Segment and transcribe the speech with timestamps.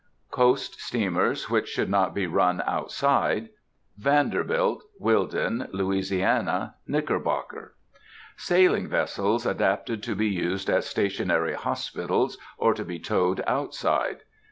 [0.31, 3.49] Coast Steamers which should not be run outside.
[3.99, 7.75] Vanderbilt, Whilldin, Louisiana, Knickerbocker.
[8.35, 14.23] _Sailing vessels adapted to be used as Stationary Hospitals, or to be towed outside.